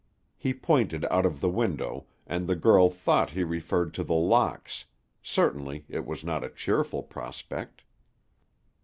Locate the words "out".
1.11-1.27